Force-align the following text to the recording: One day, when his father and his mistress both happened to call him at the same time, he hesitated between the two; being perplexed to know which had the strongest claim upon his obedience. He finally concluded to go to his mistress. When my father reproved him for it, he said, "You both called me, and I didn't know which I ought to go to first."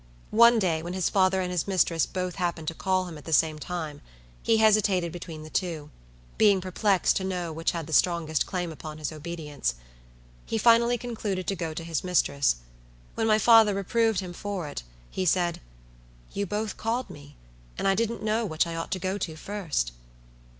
One 0.31 0.57
day, 0.57 0.81
when 0.81 0.93
his 0.93 1.09
father 1.11 1.41
and 1.41 1.51
his 1.51 1.67
mistress 1.67 2.07
both 2.07 2.37
happened 2.37 2.67
to 2.69 2.73
call 2.73 3.05
him 3.05 3.19
at 3.19 3.25
the 3.25 3.31
same 3.31 3.59
time, 3.59 4.01
he 4.41 4.57
hesitated 4.57 5.11
between 5.11 5.43
the 5.43 5.51
two; 5.51 5.91
being 6.39 6.59
perplexed 6.59 7.17
to 7.17 7.23
know 7.23 7.53
which 7.53 7.69
had 7.69 7.85
the 7.85 7.93
strongest 7.93 8.47
claim 8.47 8.71
upon 8.71 8.97
his 8.97 9.11
obedience. 9.11 9.75
He 10.47 10.57
finally 10.57 10.97
concluded 10.97 11.45
to 11.45 11.55
go 11.55 11.75
to 11.75 11.83
his 11.83 12.03
mistress. 12.03 12.55
When 13.13 13.27
my 13.27 13.37
father 13.37 13.75
reproved 13.75 14.21
him 14.21 14.33
for 14.33 14.67
it, 14.67 14.81
he 15.11 15.23
said, 15.23 15.61
"You 16.33 16.47
both 16.47 16.77
called 16.77 17.11
me, 17.11 17.35
and 17.77 17.87
I 17.87 17.93
didn't 17.93 18.23
know 18.23 18.43
which 18.43 18.65
I 18.65 18.73
ought 18.75 18.89
to 18.93 18.97
go 18.99 19.19
to 19.19 19.35
first." 19.35 19.91